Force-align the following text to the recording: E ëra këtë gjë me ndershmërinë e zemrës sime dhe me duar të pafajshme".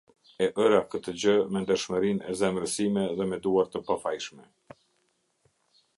E 0.43 0.45
ëra 0.61 0.79
këtë 0.93 1.13
gjë 1.23 1.35
me 1.57 1.61
ndershmërinë 1.65 2.25
e 2.31 2.35
zemrës 2.41 2.75
sime 2.79 3.05
dhe 3.21 3.31
me 3.35 3.41
duar 3.45 3.73
të 3.77 3.83
pafajshme". 3.91 4.51